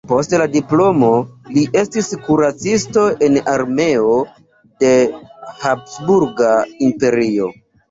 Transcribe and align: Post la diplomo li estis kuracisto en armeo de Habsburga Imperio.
Post 0.09 0.31
la 0.41 0.45
diplomo 0.53 1.09
li 1.57 1.65
estis 1.81 2.09
kuracisto 2.29 3.05
en 3.29 3.37
armeo 3.53 4.17
de 4.83 4.91
Habsburga 5.63 6.59
Imperio. 6.91 7.55